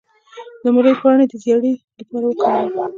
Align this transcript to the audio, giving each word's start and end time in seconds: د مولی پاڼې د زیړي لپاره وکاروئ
د 0.63 0.65
مولی 0.75 0.93
پاڼې 0.99 1.25
د 1.31 1.33
زیړي 1.43 1.73
لپاره 1.99 2.25
وکاروئ 2.27 2.75